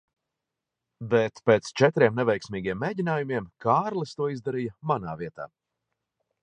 Bet 1.11 1.41
pēc 1.49 1.69
četriem 1.81 2.17
neveiksmīgiem 2.21 2.81
mēģinājumiem, 2.85 3.49
Kārlis 3.67 4.19
to 4.21 4.33
izdarīja 4.39 4.77
manā 4.93 5.17
vietā. 5.23 5.51